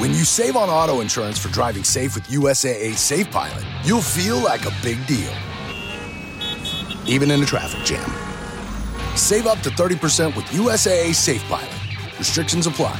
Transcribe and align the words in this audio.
When 0.00 0.12
you 0.12 0.24
save 0.24 0.56
on 0.56 0.70
auto 0.70 1.02
insurance 1.02 1.38
for 1.38 1.50
driving 1.52 1.84
safe 1.84 2.14
with 2.14 2.24
USAA 2.28 2.96
Safe 2.96 3.30
Pilot, 3.30 3.62
you'll 3.84 4.00
feel 4.00 4.38
like 4.38 4.64
a 4.64 4.72
big 4.82 5.06
deal, 5.06 5.30
even 7.06 7.30
in 7.30 7.42
a 7.42 7.44
traffic 7.44 7.84
jam. 7.84 8.10
Save 9.14 9.46
up 9.46 9.58
to 9.58 9.68
30% 9.68 10.34
with 10.34 10.46
USAA 10.46 11.14
Safe 11.14 11.42
Pilot. 11.50 11.68
Restrictions 12.18 12.66
apply. 12.66 12.98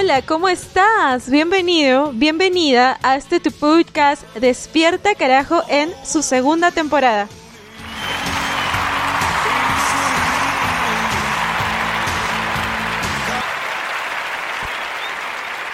Hola, 0.00 0.22
¿cómo 0.22 0.48
estás? 0.48 1.28
Bienvenido, 1.28 2.12
bienvenida 2.14 2.98
a 3.02 3.16
este 3.16 3.38
tu 3.38 3.52
podcast 3.52 4.22
Despierta 4.34 5.14
Carajo 5.14 5.62
en 5.68 5.92
su 6.06 6.22
segunda 6.22 6.70
temporada. 6.70 7.28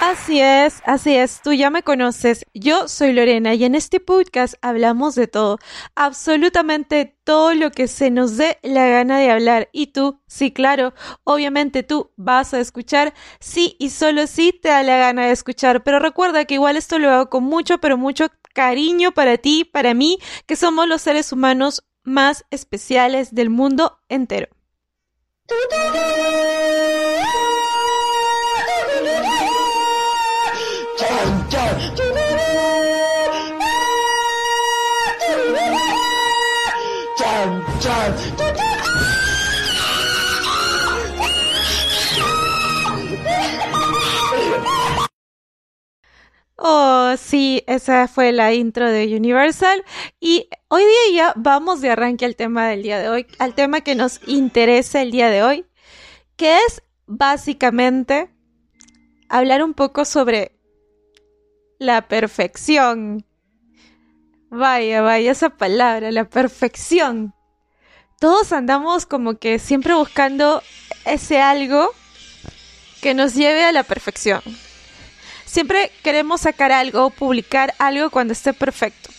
Así 0.08 0.40
es, 0.40 0.82
así 0.84 1.16
es, 1.16 1.42
tú 1.42 1.52
ya 1.52 1.68
me 1.68 1.82
conoces. 1.82 2.46
Yo 2.54 2.86
soy 2.86 3.12
Lorena 3.12 3.54
y 3.54 3.64
en 3.64 3.74
este 3.74 3.98
podcast 3.98 4.54
hablamos 4.62 5.16
de 5.16 5.26
todo, 5.26 5.58
absolutamente 5.96 7.18
todo 7.24 7.54
lo 7.54 7.72
que 7.72 7.88
se 7.88 8.12
nos 8.12 8.36
dé 8.36 8.60
la 8.62 8.86
gana 8.86 9.18
de 9.18 9.32
hablar. 9.32 9.68
Y 9.72 9.88
tú, 9.88 10.20
sí, 10.28 10.52
claro, 10.52 10.94
obviamente 11.24 11.82
tú 11.82 12.12
vas 12.14 12.54
a 12.54 12.60
escuchar, 12.60 13.14
sí 13.40 13.74
y 13.80 13.90
solo 13.90 14.28
sí 14.28 14.52
te 14.52 14.68
da 14.68 14.84
la 14.84 14.96
gana 14.96 15.26
de 15.26 15.32
escuchar. 15.32 15.82
Pero 15.82 15.98
recuerda 15.98 16.44
que 16.44 16.54
igual 16.54 16.76
esto 16.76 17.00
lo 17.00 17.10
hago 17.10 17.28
con 17.28 17.42
mucho, 17.42 17.78
pero 17.78 17.98
mucho 17.98 18.28
cariño 18.54 19.10
para 19.10 19.38
ti, 19.38 19.64
para 19.64 19.92
mí, 19.92 20.18
que 20.46 20.54
somos 20.54 20.86
los 20.86 21.02
seres 21.02 21.32
humanos 21.32 21.84
más 22.04 22.44
especiales 22.52 23.34
del 23.34 23.50
mundo 23.50 23.98
entero. 24.08 24.46
Oh, 46.58 47.14
sí, 47.16 47.62
esa 47.66 48.08
fue 48.08 48.32
la 48.32 48.52
intro 48.52 48.90
de 48.90 49.14
Universal. 49.16 49.84
Y 50.18 50.48
hoy 50.68 50.82
día 51.10 51.32
vamos 51.36 51.80
de 51.80 51.90
arranque 51.90 52.24
al 52.24 52.34
tema 52.34 52.66
del 52.66 52.82
día 52.82 52.98
de 52.98 53.08
hoy, 53.08 53.26
al 53.38 53.54
tema 53.54 53.82
que 53.82 53.94
nos 53.94 54.20
interesa 54.26 55.02
el 55.02 55.10
día 55.12 55.30
de 55.30 55.42
hoy, 55.42 55.66
que 56.36 56.56
es 56.56 56.82
básicamente 57.06 58.30
hablar 59.28 59.62
un 59.62 59.74
poco 59.74 60.04
sobre 60.04 60.55
la 61.78 62.08
perfección. 62.08 63.24
Vaya, 64.50 65.02
vaya 65.02 65.32
esa 65.32 65.50
palabra, 65.50 66.10
la 66.10 66.28
perfección. 66.28 67.34
Todos 68.18 68.52
andamos 68.52 69.04
como 69.04 69.38
que 69.38 69.58
siempre 69.58 69.94
buscando 69.94 70.62
ese 71.04 71.40
algo 71.40 71.90
que 73.02 73.14
nos 73.14 73.34
lleve 73.34 73.64
a 73.64 73.72
la 73.72 73.82
perfección. 73.82 74.42
Siempre 75.44 75.90
queremos 76.02 76.42
sacar 76.42 76.72
algo, 76.72 77.10
publicar 77.10 77.74
algo 77.78 78.10
cuando 78.10 78.32
esté 78.32 78.52
perfecto. 78.52 79.10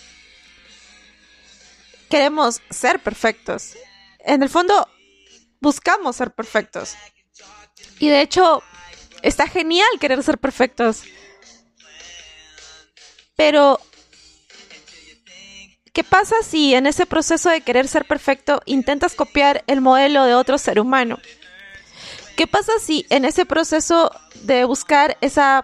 Queremos 2.10 2.62
ser 2.70 3.00
perfectos. 3.00 3.74
En 4.20 4.44
el 4.44 4.50
fondo, 4.50 4.88
buscamos 5.60 6.16
ser 6.16 6.32
perfectos. 6.32 6.96
Y 8.00 8.10
de 8.10 8.22
hecho, 8.22 8.64
está 9.22 9.48
genial 9.48 9.88
querer 10.00 10.22
ser 10.24 10.38
perfectos. 10.38 11.04
Pero, 13.38 13.80
¿qué 15.94 16.04
pasa 16.04 16.36
si 16.44 16.74
en 16.74 16.88
ese 16.88 17.06
proceso 17.06 17.50
de 17.50 17.62
querer 17.62 17.88
ser 17.88 18.06
perfecto 18.06 18.62
intentas 18.66 19.14
copiar 19.14 19.64
el 19.68 19.80
modelo 19.80 20.26
de 20.26 20.34
otro 20.34 20.58
ser 20.58 20.80
humano? 20.80 21.20
¿Qué 22.36 22.48
pasa 22.48 22.74
si 22.82 23.06
en 23.10 23.26
ese 23.26 23.46
proceso 23.46 24.12
de 24.42 24.66
buscar 24.66 25.18
esa 25.22 25.64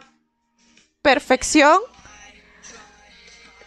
perfección 1.02 1.80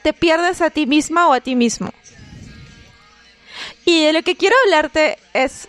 te 0.03 0.13
pierdes 0.13 0.61
a 0.61 0.71
ti 0.71 0.87
misma 0.87 1.29
o 1.29 1.33
a 1.33 1.41
ti 1.41 1.57
mismo? 1.57 1.93
Y 3.85 4.05
de 4.05 4.13
lo 4.13 4.23
que 4.23 4.37
quiero 4.37 4.55
hablarte 4.65 5.19
es, 5.35 5.69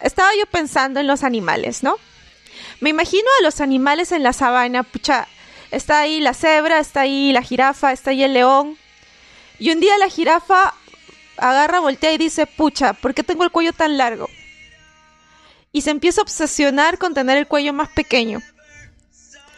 estaba 0.00 0.30
yo 0.38 0.46
pensando 0.46 0.98
en 0.98 1.06
los 1.06 1.22
animales, 1.22 1.84
¿no? 1.84 1.98
Me 2.80 2.90
imagino 2.90 3.28
a 3.38 3.42
los 3.44 3.60
animales 3.60 4.10
en 4.10 4.24
la 4.24 4.32
sabana, 4.32 4.82
pucha, 4.82 5.28
Está 5.70 6.00
ahí 6.00 6.20
la 6.20 6.34
cebra, 6.34 6.78
está 6.78 7.02
ahí 7.02 7.32
la 7.32 7.42
jirafa, 7.42 7.92
está 7.92 8.10
ahí 8.10 8.22
el 8.22 8.34
león. 8.34 8.78
Y 9.58 9.70
un 9.70 9.80
día 9.80 9.96
la 9.98 10.08
jirafa 10.08 10.74
agarra, 11.36 11.80
voltea 11.80 12.12
y 12.12 12.18
dice, 12.18 12.46
pucha, 12.46 12.92
¿por 12.92 13.14
qué 13.14 13.22
tengo 13.22 13.44
el 13.44 13.50
cuello 13.50 13.72
tan 13.72 13.98
largo? 13.98 14.28
Y 15.72 15.82
se 15.82 15.90
empieza 15.90 16.20
a 16.20 16.24
obsesionar 16.24 16.98
con 16.98 17.14
tener 17.14 17.36
el 17.36 17.46
cuello 17.46 17.72
más 17.72 17.88
pequeño. 17.88 18.40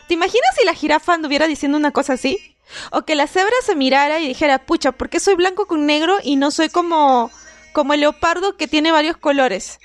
¿Te 0.09 0.15
imaginas 0.15 0.55
si 0.59 0.65
la 0.65 0.75
jirafa 0.75 1.15
anduviera 1.15 1.47
diciendo 1.47 1.77
una 1.77 1.93
cosa 1.93 2.15
así? 2.15 2.57
O 2.93 3.03
que 3.03 3.15
la 3.15 3.27
cebra 3.27 3.55
se 3.65 3.77
mirara 3.77 4.21
y 4.21 4.29
dijera, 4.29 4.59
pucha, 4.59 4.93
¿por 4.93 5.09
qué 5.09 5.21
soy 5.21 5.35
blanco 5.35 5.67
con 5.67 5.87
negro 5.87 6.17
y 6.23 6.37
no 6.37 6.51
soy 6.51 6.69
como, 6.69 7.31
como 7.73 7.95
el 7.95 8.01
leopardo 8.01 8.57
que 8.57 8.69
tiene 8.69 8.91
varios 8.91 9.17
colores? 9.17 9.79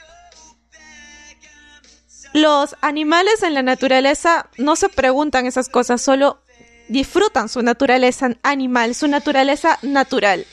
Los 2.33 2.75
animales 2.81 3.43
en 3.43 3.53
la 3.53 3.61
naturaleza 3.61 4.49
no 4.57 4.75
se 4.75 4.89
preguntan 4.89 5.45
esas 5.45 5.69
cosas, 5.69 6.01
solo 6.01 6.41
disfrutan 6.87 7.47
su 7.47 7.61
naturaleza 7.61 8.29
animal, 8.41 8.95
su 8.95 9.07
naturaleza 9.07 9.77
natural. 9.83 10.45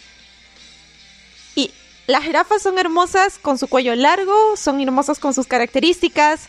Y 1.54 1.70
las 2.06 2.24
jirafas 2.24 2.62
son 2.62 2.78
hermosas 2.78 3.38
con 3.38 3.56
su 3.56 3.66
cuello 3.66 3.94
largo, 3.94 4.56
son 4.56 4.80
hermosas 4.80 5.18
con 5.18 5.32
sus 5.32 5.46
características. 5.46 6.48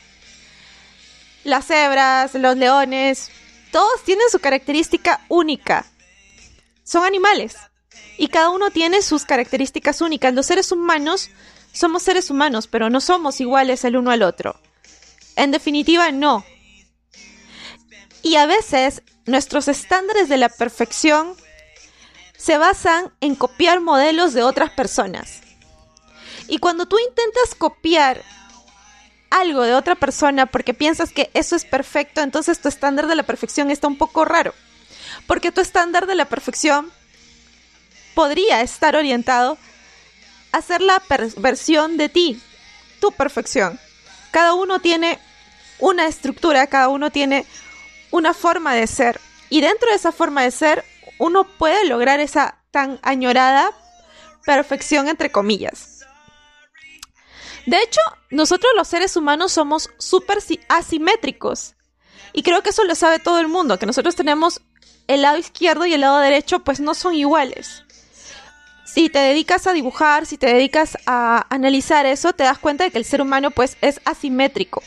Las 1.46 1.66
cebras, 1.66 2.34
los 2.36 2.58
leones, 2.58 3.32
todos 3.72 4.04
tienen 4.04 4.30
su 4.30 4.40
característica 4.40 5.22
única. 5.30 5.86
Son 6.84 7.06
animales. 7.06 7.56
Y 8.18 8.28
cada 8.28 8.50
uno 8.50 8.70
tiene 8.70 9.02
sus 9.02 9.24
características 9.24 10.02
únicas. 10.02 10.34
Los 10.34 10.46
seres 10.46 10.74
humanos 10.74 11.30
somos 11.72 12.04
seres 12.04 12.30
humanos, 12.30 12.68
pero 12.68 12.90
no 12.90 13.00
somos 13.00 13.40
iguales 13.40 13.86
el 13.86 13.96
uno 13.96 14.12
al 14.12 14.24
otro. 14.24 14.60
En 15.36 15.52
definitiva, 15.52 16.12
no. 16.12 16.46
Y 18.22 18.36
a 18.36 18.46
veces 18.46 19.02
nuestros 19.26 19.68
estándares 19.68 20.30
de 20.30 20.38
la 20.38 20.50
perfección 20.50 21.36
se 22.38 22.58
basan 22.58 23.12
en 23.22 23.36
copiar 23.36 23.82
modelos 23.82 24.34
de 24.34 24.44
otras 24.44 24.72
personas. 24.72 25.42
Y 26.48 26.58
cuando 26.58 26.86
tú 26.86 26.98
intentas 27.00 27.56
copiar 27.56 28.24
algo 29.30 29.64
de 29.64 29.74
otra 29.74 29.96
persona 29.96 30.46
porque 30.46 30.74
piensas 30.74 31.12
que 31.12 31.30
eso 31.34 31.56
es 31.56 31.66
perfecto, 31.66 32.22
entonces 32.22 32.60
tu 32.60 32.68
estándar 32.68 33.08
de 33.08 33.16
la 33.16 33.24
perfección 33.24 33.72
está 33.72 33.88
un 33.88 33.98
poco 33.98 34.26
raro. 34.26 34.54
Porque 35.28 35.52
tu 35.52 35.62
estándar 35.62 36.08
de 36.08 36.16
la 36.16 36.26
perfección 36.26 36.92
podría 38.14 38.62
estar 38.62 38.96
orientado 38.96 39.58
a 40.52 40.62
ser 40.62 40.82
la 40.82 41.02
versión 41.38 41.98
de 41.98 42.10
ti, 42.10 42.42
tu 43.00 43.12
perfección. 43.12 43.80
Cada 44.32 44.54
uno 44.54 44.80
tiene 44.80 45.20
una 45.80 46.08
estructura, 46.08 46.68
cada 46.68 46.88
uno 46.88 47.12
tiene 47.12 47.46
una 48.12 48.34
forma 48.34 48.74
de 48.74 48.88
ser. 48.88 49.20
Y 49.50 49.62
dentro 49.62 49.90
de 49.90 49.96
esa 49.96 50.12
forma 50.12 50.44
de 50.44 50.52
ser, 50.52 50.86
uno 51.18 51.44
puede 51.44 51.86
lograr 51.86 52.20
esa 52.20 52.58
tan 52.72 53.00
añorada 53.04 53.72
perfección, 54.46 55.08
entre 55.08 55.32
comillas. 55.32 56.00
De 57.66 57.78
hecho, 57.78 58.02
nosotros 58.30 58.72
los 58.76 58.88
seres 58.88 59.16
humanos 59.16 59.52
somos 59.52 59.90
súper 59.98 60.40
asimétricos. 60.70 61.76
Y 62.34 62.44
creo 62.44 62.64
que 62.64 62.70
eso 62.70 62.86
lo 62.86 62.96
sabe 62.96 63.20
todo 63.20 63.40
el 63.40 63.50
mundo, 63.50 63.78
que 63.78 63.86
nosotros 63.86 64.16
tenemos 64.16 64.62
el 65.08 65.22
lado 65.22 65.38
izquierdo 65.38 65.86
y 65.86 65.94
el 65.94 66.02
lado 66.02 66.20
derecho, 66.20 66.60
pues 66.60 66.80
no 66.80 66.94
son 66.94 67.14
iguales 67.14 67.84
si 68.94 69.10
te 69.10 69.20
dedicas 69.20 69.68
a 69.68 69.74
dibujar, 69.74 70.26
si 70.26 70.38
te 70.38 70.48
dedicas 70.48 70.98
a 71.06 71.46
analizar 71.50 72.06
eso, 72.06 72.34
te 72.34 72.44
das 72.44 72.60
cuenta 72.60 72.84
de 72.84 72.92
que 72.92 72.98
el 72.98 73.06
ser 73.06 73.22
humano 73.22 73.52
pues 73.52 73.78
es 73.82 74.02
asimétrico. 74.04 74.84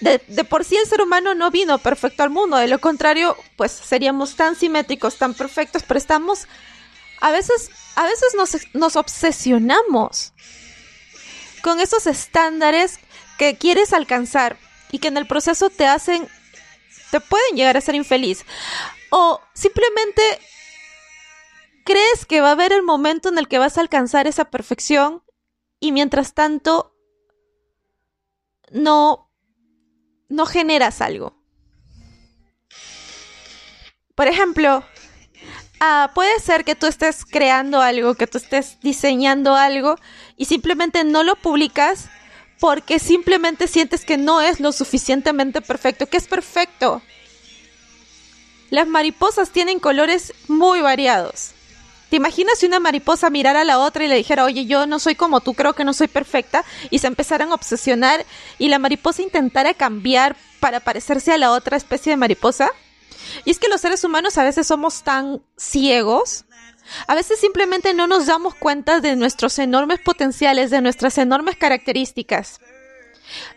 De, 0.00 0.18
por 0.44 0.64
sí 0.64 0.76
el 0.76 0.86
ser 0.86 1.02
humano 1.02 1.34
no 1.34 1.50
vino 1.50 1.78
perfecto 1.78 2.22
al 2.22 2.30
mundo, 2.30 2.56
de 2.56 2.68
lo 2.68 2.78
contrario 2.78 3.36
pues 3.56 3.72
seríamos 3.72 4.34
tan 4.34 4.56
simétricos, 4.56 5.16
tan 5.16 5.34
perfectos, 5.34 5.82
pero 5.86 5.98
estamos, 5.98 6.46
a 7.20 7.30
veces, 7.30 7.70
a 7.96 8.04
veces 8.04 8.34
nos, 8.34 8.56
nos 8.74 8.96
obsesionamos 8.96 10.32
con 11.62 11.80
esos 11.80 12.06
estándares 12.06 12.98
que 13.38 13.56
quieres 13.56 13.92
alcanzar 13.92 14.58
y 14.90 14.98
que 14.98 15.08
en 15.08 15.16
el 15.16 15.26
proceso 15.26 15.70
te 15.70 15.86
hacen, 15.86 16.28
te 17.10 17.20
pueden 17.20 17.56
llegar 17.56 17.76
a 17.76 17.82
ser 17.82 17.94
infeliz. 17.94 18.44
O 19.10 19.40
simplemente 19.54 20.22
crees 21.84 22.26
que 22.26 22.40
va 22.40 22.48
a 22.48 22.52
haber 22.52 22.72
el 22.72 22.82
momento 22.82 23.28
en 23.28 23.38
el 23.38 23.48
que 23.48 23.58
vas 23.58 23.78
a 23.78 23.80
alcanzar 23.80 24.26
esa 24.26 24.46
perfección 24.46 25.22
y 25.80 25.92
mientras 25.92 26.34
tanto 26.34 26.94
no, 28.70 29.30
no 30.28 30.46
generas 30.46 31.00
algo. 31.00 31.34
Por 34.14 34.28
ejemplo, 34.28 34.84
ah, 35.80 36.10
puede 36.14 36.38
ser 36.40 36.64
que 36.64 36.74
tú 36.74 36.86
estés 36.86 37.24
creando 37.24 37.80
algo, 37.80 38.14
que 38.14 38.26
tú 38.26 38.38
estés 38.38 38.78
diseñando 38.80 39.56
algo 39.56 39.96
y 40.36 40.44
simplemente 40.44 41.04
no 41.04 41.22
lo 41.22 41.36
publicas 41.36 42.08
porque 42.60 42.98
simplemente 42.98 43.66
sientes 43.66 44.04
que 44.04 44.18
no 44.18 44.42
es 44.42 44.60
lo 44.60 44.72
suficientemente 44.72 45.62
perfecto, 45.62 46.06
que 46.06 46.18
es 46.18 46.28
perfecto. 46.28 47.02
Las 48.68 48.86
mariposas 48.86 49.50
tienen 49.50 49.80
colores 49.80 50.34
muy 50.46 50.82
variados. 50.82 51.54
¿Te 52.10 52.16
imaginas 52.16 52.58
si 52.58 52.66
una 52.66 52.80
mariposa 52.80 53.30
mirara 53.30 53.60
a 53.60 53.64
la 53.64 53.78
otra 53.78 54.04
y 54.04 54.08
le 54.08 54.16
dijera, 54.16 54.44
oye, 54.44 54.66
yo 54.66 54.86
no 54.86 54.98
soy 54.98 55.14
como 55.14 55.40
tú, 55.40 55.54
creo 55.54 55.74
que 55.74 55.84
no 55.84 55.92
soy 55.94 56.08
perfecta, 56.08 56.64
y 56.90 56.98
se 56.98 57.06
empezaran 57.06 57.52
a 57.52 57.54
obsesionar 57.54 58.26
y 58.58 58.68
la 58.68 58.80
mariposa 58.80 59.22
intentara 59.22 59.74
cambiar 59.74 60.36
para 60.58 60.80
parecerse 60.80 61.32
a 61.32 61.38
la 61.38 61.52
otra 61.52 61.76
especie 61.76 62.10
de 62.10 62.16
mariposa? 62.16 62.70
Y 63.44 63.52
es 63.52 63.60
que 63.60 63.68
los 63.68 63.80
seres 63.80 64.02
humanos 64.02 64.38
a 64.38 64.44
veces 64.44 64.66
somos 64.66 65.04
tan 65.04 65.40
ciegos, 65.56 66.46
a 67.06 67.14
veces 67.14 67.38
simplemente 67.38 67.94
no 67.94 68.08
nos 68.08 68.26
damos 68.26 68.56
cuenta 68.56 69.00
de 69.00 69.14
nuestros 69.14 69.58
enormes 69.60 70.00
potenciales, 70.00 70.70
de 70.70 70.80
nuestras 70.80 71.16
enormes 71.16 71.56
características. 71.56 72.60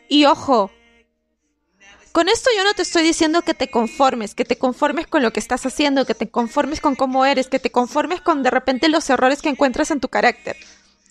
Y 0.07 0.25
ojo, 0.25 0.71
con 2.13 2.30
esto 2.30 2.51
yo 2.56 2.63
no 2.63 2.75
te 2.75 2.83
estoy 2.83 3.01
diciendo 3.01 3.42
que 3.42 3.56
te 3.56 3.71
conformes, 3.71 4.36
que 4.36 4.45
te 4.45 4.56
conformes 4.56 5.07
con 5.07 5.24
lo 5.24 5.33
que 5.33 5.39
estás 5.39 5.65
haciendo, 5.65 6.06
que 6.06 6.13
te 6.13 6.30
conformes 6.30 6.80
con 6.80 6.95
cómo 6.95 7.25
eres, 7.25 7.48
que 7.48 7.57
te 7.57 7.71
conformes 7.71 8.21
con 8.21 8.44
de 8.44 8.51
repente 8.51 8.88
los 8.88 9.10
errores 9.10 9.42
que 9.42 9.50
encuentras 9.50 9.89
en 9.89 10.00
tu 10.00 10.10
carácter. 10.10 10.56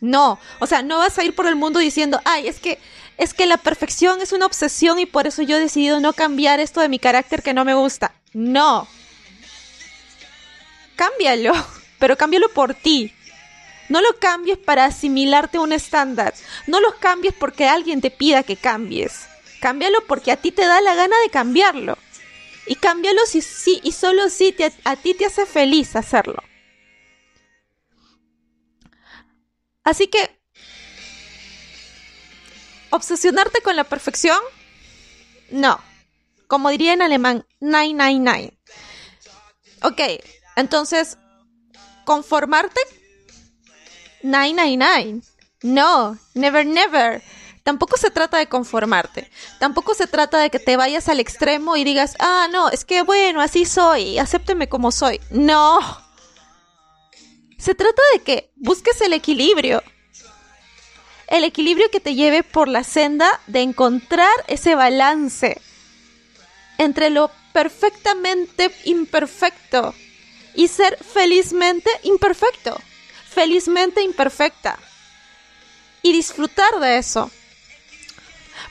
No, 0.00 0.38
o 0.60 0.66
sea, 0.66 0.82
no 0.82 0.98
vas 0.98 1.18
a 1.18 1.24
ir 1.24 1.34
por 1.34 1.46
el 1.46 1.56
mundo 1.56 1.80
diciendo, 1.80 2.20
ay, 2.24 2.46
es 2.46 2.60
que 2.60 2.78
es 3.18 3.34
que 3.34 3.46
la 3.46 3.56
perfección 3.56 4.22
es 4.22 4.32
una 4.32 4.46
obsesión 4.46 5.00
y 5.00 5.06
por 5.06 5.26
eso 5.26 5.42
yo 5.42 5.56
he 5.56 5.60
decidido 5.60 5.98
no 5.98 6.12
cambiar 6.12 6.60
esto 6.60 6.80
de 6.80 6.88
mi 6.88 7.00
carácter 7.00 7.42
que 7.42 7.52
no 7.52 7.64
me 7.64 7.74
gusta. 7.74 8.14
No. 8.32 8.86
Cámbialo, 10.94 11.52
pero 11.98 12.16
cámbialo 12.16 12.48
por 12.50 12.74
ti. 12.74 13.12
No 13.88 14.00
lo 14.00 14.18
cambies 14.20 14.56
para 14.56 14.84
asimilarte 14.84 15.58
a 15.58 15.62
un 15.62 15.72
estándar. 15.72 16.32
No 16.68 16.80
lo 16.80 16.96
cambies 17.00 17.34
porque 17.34 17.66
alguien 17.66 18.00
te 18.00 18.12
pida 18.12 18.44
que 18.44 18.56
cambies. 18.56 19.31
Cámbialo 19.62 20.04
porque 20.08 20.32
a 20.32 20.36
ti 20.36 20.50
te 20.50 20.66
da 20.66 20.80
la 20.80 20.96
gana 20.96 21.16
de 21.20 21.30
cambiarlo. 21.30 21.96
Y 22.66 22.74
cámbialo 22.74 23.24
si 23.26 23.42
sí 23.42 23.80
y 23.84 23.92
solo 23.92 24.28
si 24.28 24.56
a 24.82 24.96
ti 24.96 25.14
te 25.14 25.24
hace 25.24 25.46
feliz 25.46 25.94
hacerlo. 25.94 26.42
Así 29.84 30.08
que, 30.08 30.36
¿obsesionarte 32.90 33.60
con 33.60 33.76
la 33.76 33.84
perfección? 33.84 34.40
No. 35.50 35.80
Como 36.48 36.70
diría 36.70 36.92
en 36.94 37.02
alemán, 37.02 37.46
999. 37.60 38.58
Ok, 39.82 40.00
entonces, 40.56 41.18
¿conformarte? 42.04 42.80
999. 44.24 45.22
No, 45.62 46.18
never, 46.34 46.66
never. 46.66 47.22
Tampoco 47.62 47.96
se 47.96 48.10
trata 48.10 48.38
de 48.38 48.48
conformarte. 48.48 49.30
Tampoco 49.60 49.94
se 49.94 50.06
trata 50.06 50.38
de 50.38 50.50
que 50.50 50.58
te 50.58 50.76
vayas 50.76 51.08
al 51.08 51.20
extremo 51.20 51.76
y 51.76 51.84
digas, 51.84 52.16
ah, 52.18 52.48
no, 52.50 52.70
es 52.70 52.84
que 52.84 53.02
bueno, 53.02 53.40
así 53.40 53.64
soy, 53.64 54.18
acépteme 54.18 54.68
como 54.68 54.90
soy. 54.90 55.20
No. 55.30 55.78
Se 57.58 57.74
trata 57.76 58.02
de 58.14 58.22
que 58.22 58.50
busques 58.56 59.00
el 59.00 59.12
equilibrio. 59.12 59.82
El 61.28 61.44
equilibrio 61.44 61.88
que 61.90 62.00
te 62.00 62.14
lleve 62.14 62.42
por 62.42 62.66
la 62.66 62.82
senda 62.82 63.40
de 63.46 63.62
encontrar 63.62 64.34
ese 64.48 64.74
balance 64.74 65.60
entre 66.78 67.10
lo 67.10 67.30
perfectamente 67.52 68.74
imperfecto 68.84 69.94
y 70.54 70.68
ser 70.68 70.98
felizmente 71.02 71.90
imperfecto. 72.02 72.78
Felizmente 73.30 74.02
imperfecta. 74.02 74.78
Y 76.02 76.12
disfrutar 76.12 76.80
de 76.80 76.98
eso. 76.98 77.30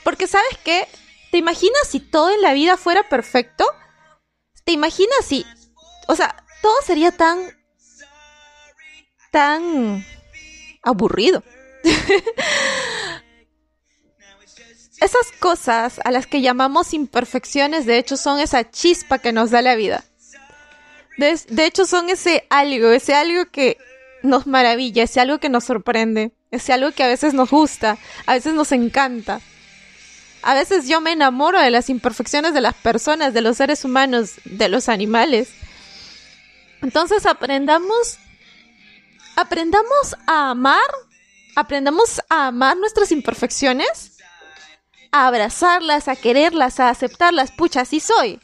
Porque 0.04 0.28
sabes 0.28 0.57
qué, 0.63 0.88
¿te 1.31 1.38
imaginas 1.38 1.88
si 1.88 2.00
todo 2.00 2.31
en 2.31 2.42
la 2.42 2.54
vida 2.54 2.78
fuera 2.78 3.07
perfecto? 3.10 3.66
¿Te 4.63 4.72
imaginas 4.72 5.25
si, 5.25 5.45
o 6.07 6.16
sea, 6.16 6.44
todo 6.62 6.75
sería 6.86 7.12
tan, 7.12 7.39
tan 9.31 10.06
aburrido? 10.83 11.44
Esas 15.01 15.31
cosas 15.39 16.00
a 16.04 16.12
las 16.12 16.28
que 16.28 16.42
llamamos 16.42 16.94
imperfecciones, 16.94 17.88
de 17.88 17.98
hecho, 17.98 18.18
son 18.18 18.39
esa 18.39 18.69
chispa 18.69 19.18
que 19.18 19.31
nos 19.31 19.50
da 19.50 19.63
la 19.63 19.74
vida. 19.74 20.04
De, 21.18 21.39
de, 21.50 21.66
hecho, 21.66 21.88
son 21.88 22.12
ese 22.12 22.45
algo, 22.51 22.92
ese 22.92 23.16
algo 23.16 23.45
que 23.51 23.78
nos 24.22 24.45
maravilla, 24.45 25.04
ese 25.04 25.19
algo 25.19 25.39
que 25.39 25.50
nos 25.50 25.63
sorprende, 25.63 26.33
ese 26.51 26.72
algo 26.72 26.92
que 26.92 27.04
a 27.04 27.07
veces 27.07 27.33
nos 27.33 27.50
gusta, 27.50 27.98
a 28.28 28.33
veces 28.36 28.54
nos 28.54 28.72
encanta. 28.72 29.42
A 30.43 30.53
veces 30.53 30.88
yo 30.88 31.01
me 31.01 31.11
enamoro 31.11 31.59
de 31.59 31.69
las 31.69 31.89
imperfecciones 31.89 32.53
de 32.53 32.61
las 32.61 32.75
personas, 32.75 33.33
de 33.33 33.41
los 33.41 33.57
seres 33.57 33.85
humanos, 33.85 34.33
de 34.43 34.69
los 34.69 34.89
animales. 34.89 35.49
Entonces 36.81 37.25
aprendamos, 37.25 38.17
aprendamos 39.35 40.15
a 40.25 40.49
amar, 40.51 40.89
aprendamos 41.55 42.21
a 42.29 42.47
amar 42.47 42.77
nuestras 42.77 43.11
imperfecciones, 43.11 44.17
a 45.11 45.27
abrazarlas, 45.27 46.07
a 46.07 46.15
quererlas, 46.15 46.79
a 46.79 46.89
aceptarlas. 46.89 47.51
Pucha, 47.51 47.81
así 47.81 47.99
soy. 47.99 48.39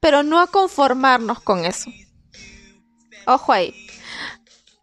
Pero 0.00 0.22
no 0.22 0.40
a 0.40 0.48
conformarnos 0.48 1.40
con 1.40 1.64
eso. 1.64 1.90
Ojo 3.26 3.52
ahí 3.52 3.89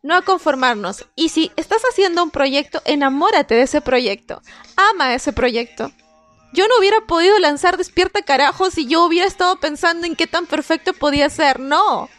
no 0.07 0.15
a 0.15 0.21
conformarnos. 0.21 1.05
Y 1.15 1.29
si 1.29 1.51
estás 1.57 1.81
haciendo 1.91 2.23
un 2.23 2.31
proyecto, 2.31 2.81
enamórate 2.85 3.55
de 3.55 3.63
ese 3.63 3.81
proyecto. 3.81 4.41
Ama 4.77 5.13
ese 5.13 5.33
proyecto. 5.33 5.91
Yo 6.53 6.65
no 6.69 6.79
hubiera 6.79 7.01
podido 7.01 7.37
lanzar 7.39 7.75
Despierta 7.75 8.21
Carajo 8.21 8.71
si 8.71 8.87
yo 8.87 9.03
hubiera 9.03 9.27
estado 9.27 9.59
pensando 9.59 10.07
en 10.07 10.15
qué 10.15 10.25
tan 10.25 10.45
perfecto 10.45 10.93
podía 10.93 11.29
ser. 11.29 11.59
No. 11.59 12.09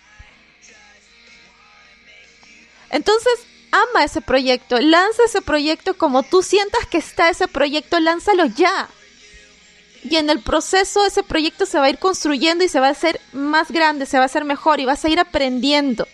Entonces, 2.91 3.33
ama 3.73 4.05
ese 4.05 4.21
proyecto. 4.21 4.79
Lanza 4.81 5.25
ese 5.25 5.41
proyecto 5.41 5.97
como 5.97 6.23
tú 6.23 6.43
sientas 6.43 6.87
que 6.87 6.99
está 6.99 7.31
ese 7.31 7.49
proyecto. 7.49 8.01
Lánzalo 8.01 8.45
ya. 8.45 8.91
Y 10.05 10.17
en 10.17 10.29
el 10.29 10.43
proceso 10.43 11.07
ese 11.07 11.23
proyecto 11.23 11.65
se 11.65 11.79
va 11.79 11.87
a 11.87 11.91
ir 11.91 11.99
construyendo 11.99 12.65
y 12.65 12.69
se 12.69 12.81
va 12.81 12.89
a 12.89 12.91
hacer 12.91 13.19
más 13.33 13.71
grande, 13.71 14.05
se 14.05 14.19
va 14.19 14.25
a 14.25 14.27
hacer 14.27 14.45
mejor 14.45 14.79
y 14.79 14.85
vas 14.85 15.07
a 15.07 15.09
ir 15.09 15.19
aprendiendo. 15.19 16.07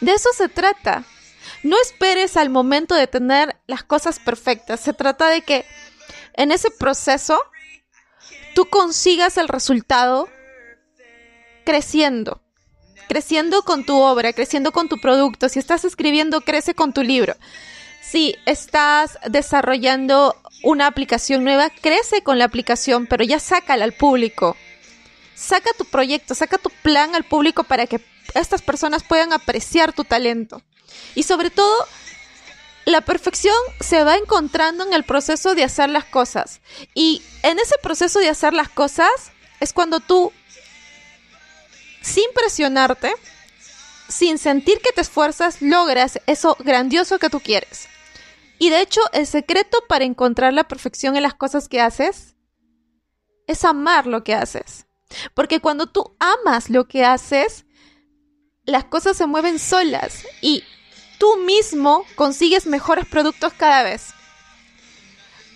De 0.00 0.12
eso 0.12 0.30
se 0.36 0.48
trata. 0.48 1.04
No 1.62 1.76
esperes 1.80 2.36
al 2.36 2.50
momento 2.50 2.94
de 2.94 3.06
tener 3.06 3.56
las 3.66 3.82
cosas 3.82 4.18
perfectas. 4.18 4.80
Se 4.80 4.92
trata 4.92 5.28
de 5.28 5.42
que 5.42 5.64
en 6.34 6.52
ese 6.52 6.70
proceso 6.70 7.40
tú 8.54 8.66
consigas 8.66 9.38
el 9.38 9.48
resultado 9.48 10.28
creciendo. 11.64 12.40
Creciendo 13.08 13.62
con 13.62 13.84
tu 13.84 13.96
obra, 13.98 14.32
creciendo 14.32 14.70
con 14.70 14.88
tu 14.88 15.00
producto. 15.00 15.48
Si 15.48 15.58
estás 15.58 15.84
escribiendo, 15.84 16.42
crece 16.42 16.74
con 16.74 16.92
tu 16.92 17.02
libro. 17.02 17.34
Si 18.02 18.36
estás 18.46 19.18
desarrollando 19.26 20.36
una 20.62 20.86
aplicación 20.86 21.44
nueva, 21.44 21.70
crece 21.70 22.22
con 22.22 22.38
la 22.38 22.44
aplicación, 22.44 23.06
pero 23.06 23.24
ya 23.24 23.38
sácala 23.38 23.84
al 23.84 23.92
público. 23.92 24.56
Saca 25.34 25.70
tu 25.76 25.84
proyecto, 25.84 26.34
saca 26.34 26.58
tu 26.58 26.70
plan 26.82 27.14
al 27.14 27.24
público 27.24 27.64
para 27.64 27.86
que 27.86 28.00
estas 28.40 28.62
personas 28.62 29.02
puedan 29.02 29.32
apreciar 29.32 29.92
tu 29.92 30.04
talento. 30.04 30.62
Y 31.14 31.24
sobre 31.24 31.50
todo, 31.50 31.74
la 32.84 33.02
perfección 33.02 33.56
se 33.80 34.02
va 34.04 34.16
encontrando 34.16 34.84
en 34.84 34.92
el 34.92 35.04
proceso 35.04 35.54
de 35.54 35.64
hacer 35.64 35.90
las 35.90 36.04
cosas. 36.04 36.60
Y 36.94 37.22
en 37.42 37.58
ese 37.58 37.74
proceso 37.82 38.18
de 38.18 38.28
hacer 38.28 38.54
las 38.54 38.68
cosas 38.68 39.10
es 39.60 39.72
cuando 39.72 40.00
tú, 40.00 40.32
sin 42.00 42.24
presionarte, 42.34 43.12
sin 44.08 44.38
sentir 44.38 44.80
que 44.80 44.92
te 44.92 45.02
esfuerzas, 45.02 45.60
logras 45.60 46.20
eso 46.26 46.56
grandioso 46.60 47.18
que 47.18 47.30
tú 47.30 47.40
quieres. 47.40 47.88
Y 48.58 48.70
de 48.70 48.80
hecho, 48.80 49.00
el 49.12 49.26
secreto 49.26 49.78
para 49.88 50.04
encontrar 50.04 50.52
la 50.52 50.66
perfección 50.66 51.16
en 51.16 51.22
las 51.22 51.34
cosas 51.34 51.68
que 51.68 51.80
haces 51.80 52.34
es 53.46 53.64
amar 53.64 54.06
lo 54.06 54.24
que 54.24 54.34
haces. 54.34 54.86
Porque 55.34 55.60
cuando 55.60 55.86
tú 55.86 56.16
amas 56.18 56.70
lo 56.70 56.86
que 56.88 57.04
haces, 57.04 57.64
las 58.68 58.84
cosas 58.84 59.16
se 59.16 59.26
mueven 59.26 59.58
solas 59.58 60.24
y 60.40 60.62
tú 61.18 61.38
mismo 61.38 62.04
consigues 62.14 62.66
mejores 62.66 63.06
productos 63.06 63.52
cada 63.54 63.82
vez. 63.82 64.14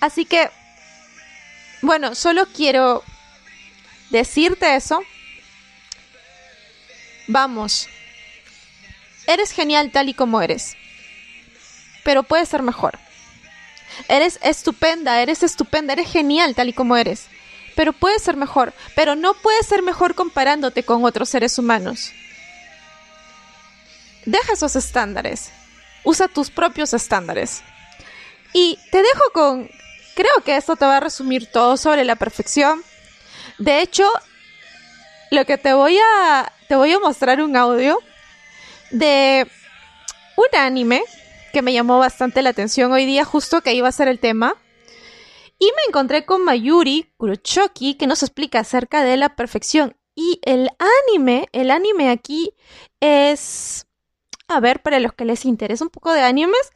Así 0.00 0.24
que, 0.24 0.50
bueno, 1.82 2.14
solo 2.14 2.46
quiero 2.46 3.04
decirte 4.10 4.74
eso 4.74 5.02
Vamos. 7.28 7.88
Eres 9.26 9.52
genial 9.52 9.92
tal 9.92 10.08
y 10.08 10.14
como 10.14 10.42
eres. 10.42 10.76
Pero 12.04 12.24
puedes 12.24 12.48
ser 12.48 12.62
mejor. 12.62 12.98
Eres 14.08 14.38
estupenda, 14.42 15.22
eres 15.22 15.42
estupenda, 15.42 15.92
eres 15.92 16.10
genial 16.10 16.54
tal 16.54 16.68
y 16.68 16.72
como 16.72 16.96
eres. 16.96 17.26
Pero 17.76 17.92
puedes 17.92 18.22
ser 18.22 18.36
mejor. 18.36 18.74
Pero 18.96 19.14
no 19.14 19.34
puedes 19.34 19.66
ser 19.66 19.82
mejor 19.82 20.14
comparándote 20.14 20.82
con 20.82 21.04
otros 21.04 21.28
seres 21.28 21.58
humanos. 21.58 22.12
Deja 24.24 24.52
esos 24.52 24.76
estándares. 24.76 25.50
Usa 26.04 26.28
tus 26.28 26.50
propios 26.50 26.94
estándares. 26.94 27.62
Y 28.52 28.78
te 28.90 28.98
dejo 28.98 29.22
con... 29.32 29.70
Creo 30.14 30.42
que 30.44 30.56
esto 30.56 30.76
te 30.76 30.84
va 30.84 30.98
a 30.98 31.00
resumir 31.00 31.50
todo 31.50 31.76
sobre 31.76 32.04
la 32.04 32.16
perfección. 32.16 32.82
De 33.58 33.80
hecho, 33.80 34.08
lo 35.30 35.44
que 35.44 35.58
te 35.58 35.72
voy 35.72 35.98
a... 35.98 36.52
Te 36.68 36.76
voy 36.76 36.92
a 36.92 36.98
mostrar 36.98 37.42
un 37.42 37.56
audio 37.56 37.98
de 38.90 39.46
un 40.36 40.58
anime 40.58 41.02
que 41.52 41.62
me 41.62 41.72
llamó 41.72 41.98
bastante 41.98 42.42
la 42.42 42.50
atención 42.50 42.92
hoy 42.92 43.04
día, 43.04 43.24
justo 43.24 43.60
que 43.60 43.74
iba 43.74 43.88
a 43.88 43.92
ser 43.92 44.08
el 44.08 44.18
tema. 44.18 44.56
Y 45.58 45.66
me 45.66 45.82
encontré 45.88 46.24
con 46.24 46.44
Mayuri 46.44 47.12
Kurochoki, 47.16 47.94
que 47.94 48.06
nos 48.06 48.22
explica 48.22 48.60
acerca 48.60 49.04
de 49.04 49.16
la 49.16 49.36
perfección. 49.36 49.96
Y 50.14 50.40
el 50.42 50.70
anime, 51.08 51.48
el 51.52 51.70
anime 51.70 52.10
aquí 52.10 52.54
es... 53.00 53.86
A 54.52 54.60
ver, 54.60 54.82
para 54.82 55.00
los 55.00 55.14
que 55.14 55.24
les 55.24 55.46
interesa 55.46 55.84
un 55.84 55.90
poco 55.90 56.12
de 56.12 56.20
animes, 56.20 56.72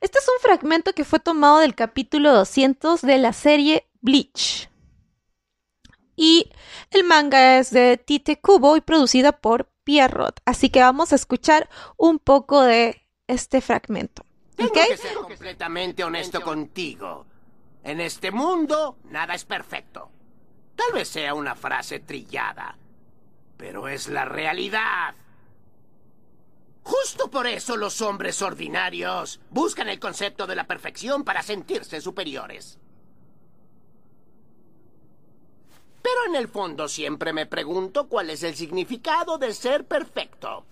este 0.00 0.18
es 0.18 0.28
un 0.28 0.40
fragmento 0.42 0.92
que 0.92 1.04
fue 1.04 1.20
tomado 1.20 1.60
del 1.60 1.76
capítulo 1.76 2.32
200 2.32 3.02
de 3.02 3.18
la 3.18 3.32
serie 3.32 3.88
Bleach. 4.00 4.68
Y 6.16 6.50
el 6.90 7.04
manga 7.04 7.58
es 7.58 7.70
de 7.70 7.96
Tite 7.96 8.40
Kubo 8.40 8.76
y 8.76 8.80
producida 8.80 9.32
por 9.32 9.70
Pierrot. 9.84 10.40
Así 10.44 10.70
que 10.70 10.80
vamos 10.80 11.12
a 11.12 11.14
escuchar 11.14 11.68
un 11.96 12.18
poco 12.18 12.62
de 12.62 13.06
este 13.28 13.60
fragmento. 13.60 14.24
Tengo 14.56 14.72
que 14.72 14.96
ser 14.96 15.14
completamente 15.14 16.02
honesto 16.04 16.42
contigo. 16.42 17.26
En 17.84 18.00
este 18.00 18.30
mundo, 18.30 18.98
nada 19.04 19.34
es 19.34 19.44
perfecto. 19.44 20.10
Tal 20.74 20.92
vez 20.92 21.08
sea 21.08 21.34
una 21.34 21.54
frase 21.54 22.00
trillada, 22.00 22.76
pero 23.56 23.88
es 23.88 24.08
la 24.08 24.24
realidad. 24.24 25.14
Justo 26.82 27.30
por 27.30 27.46
eso 27.46 27.76
los 27.76 28.00
hombres 28.00 28.40
ordinarios 28.42 29.40
buscan 29.50 29.88
el 29.88 30.00
concepto 30.00 30.46
de 30.46 30.56
la 30.56 30.66
perfección 30.66 31.24
para 31.24 31.42
sentirse 31.42 32.00
superiores. 32.00 32.78
Pero 36.02 36.26
en 36.26 36.36
el 36.36 36.48
fondo 36.48 36.88
siempre 36.88 37.32
me 37.32 37.46
pregunto 37.46 38.08
cuál 38.08 38.30
es 38.30 38.42
el 38.42 38.54
significado 38.56 39.38
de 39.38 39.52
ser 39.52 39.86
perfecto. 39.86 40.64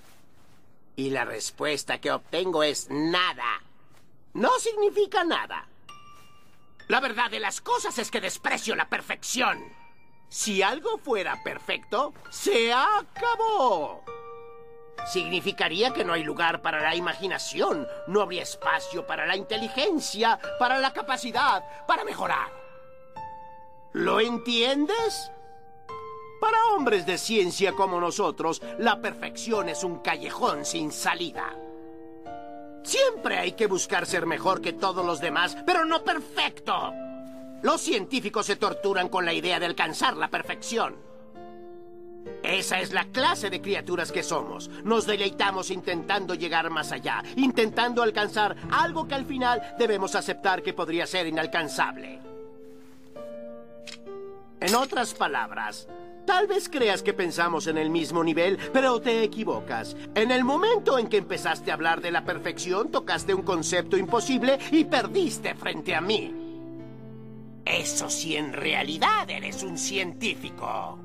Y 0.96 1.10
la 1.10 1.24
respuesta 1.24 2.00
que 2.00 2.10
obtengo 2.10 2.62
es 2.62 2.88
nada. 2.90 3.62
No 4.32 4.50
significa 4.58 5.24
nada. 5.24 5.68
La 6.88 7.00
verdad 7.00 7.30
de 7.30 7.38
las 7.38 7.60
cosas 7.60 7.98
es 7.98 8.10
que 8.10 8.20
desprecio 8.20 8.74
la 8.74 8.88
perfección. 8.88 9.62
Si 10.30 10.62
algo 10.62 10.98
fuera 10.98 11.42
perfecto, 11.42 12.14
se 12.30 12.72
acabó. 12.72 14.04
Significaría 15.06 15.92
que 15.92 16.04
no 16.04 16.12
hay 16.12 16.22
lugar 16.22 16.60
para 16.60 16.80
la 16.80 16.94
imaginación, 16.94 17.86
no 18.06 18.20
habría 18.20 18.42
espacio 18.42 19.06
para 19.06 19.26
la 19.26 19.36
inteligencia, 19.36 20.38
para 20.58 20.78
la 20.78 20.92
capacidad, 20.92 21.64
para 21.86 22.04
mejorar. 22.04 22.52
¿Lo 23.92 24.20
entiendes? 24.20 25.30
Para 26.40 26.74
hombres 26.74 27.06
de 27.06 27.18
ciencia 27.18 27.72
como 27.72 28.00
nosotros, 28.00 28.62
la 28.78 29.00
perfección 29.00 29.68
es 29.68 29.82
un 29.82 30.00
callejón 30.00 30.64
sin 30.64 30.92
salida. 30.92 31.56
Siempre 32.84 33.38
hay 33.38 33.52
que 33.52 33.66
buscar 33.66 34.06
ser 34.06 34.24
mejor 34.24 34.60
que 34.60 34.72
todos 34.72 35.04
los 35.04 35.20
demás, 35.20 35.56
pero 35.66 35.84
no 35.84 36.04
perfecto. 36.04 36.92
Los 37.62 37.80
científicos 37.80 38.46
se 38.46 38.56
torturan 38.56 39.08
con 39.08 39.24
la 39.24 39.32
idea 39.32 39.58
de 39.58 39.66
alcanzar 39.66 40.16
la 40.16 40.28
perfección. 40.28 41.07
Esa 42.42 42.80
es 42.80 42.92
la 42.92 43.04
clase 43.04 43.50
de 43.50 43.60
criaturas 43.60 44.12
que 44.12 44.22
somos. 44.22 44.68
Nos 44.84 45.06
deleitamos 45.06 45.70
intentando 45.70 46.34
llegar 46.34 46.70
más 46.70 46.92
allá, 46.92 47.22
intentando 47.36 48.02
alcanzar 48.02 48.56
algo 48.70 49.06
que 49.06 49.14
al 49.14 49.26
final 49.26 49.74
debemos 49.78 50.14
aceptar 50.14 50.62
que 50.62 50.72
podría 50.72 51.06
ser 51.06 51.26
inalcanzable. 51.26 52.20
En 54.60 54.74
otras 54.74 55.14
palabras, 55.14 55.88
Tal 56.28 56.46
vez 56.46 56.68
creas 56.68 57.02
que 57.02 57.14
pensamos 57.14 57.68
en 57.68 57.78
el 57.78 57.88
mismo 57.88 58.22
nivel, 58.22 58.58
pero 58.70 59.00
te 59.00 59.22
equivocas. 59.22 59.96
En 60.14 60.30
el 60.30 60.44
momento 60.44 60.98
en 60.98 61.06
que 61.06 61.16
empezaste 61.16 61.70
a 61.70 61.74
hablar 61.74 62.02
de 62.02 62.10
la 62.10 62.22
perfección, 62.22 62.90
tocaste 62.90 63.32
un 63.32 63.40
concepto 63.40 63.96
imposible 63.96 64.58
y 64.70 64.84
perdiste 64.84 65.54
frente 65.54 65.94
a 65.94 66.02
mí. 66.02 66.34
Eso 67.64 68.10
sí, 68.10 68.36
en 68.36 68.52
realidad 68.52 69.30
eres 69.30 69.62
un 69.62 69.78
científico. 69.78 70.98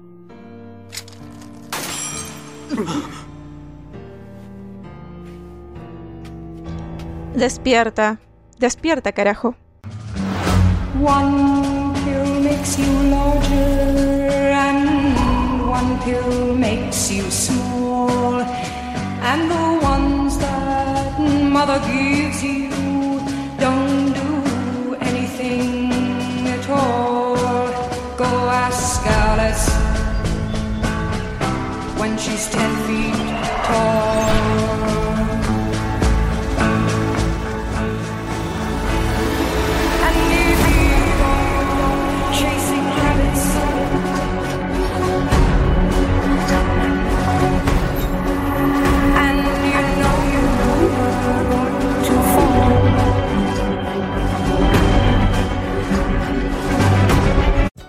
Despierta, 7.35 8.19
despierta, 8.59 9.11
carajo. 9.11 9.55
One 10.99 11.93
pill 12.05 12.41
makes 12.41 12.77
you 12.77 12.91
larger 13.09 14.51
and 14.51 15.17
one 15.67 15.99
pill 16.03 16.55
makes 16.55 17.11
you 17.11 17.29
small. 17.31 18.41
And 18.41 19.49
the 19.49 19.79
ones 19.81 20.37
that 20.37 21.19
mother 21.19 21.79
gives 21.87 22.43
you 22.43 22.82